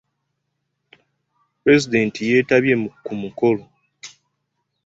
[1.59, 2.73] Pulezidenti yeetabye
[3.05, 3.63] ku mukolo.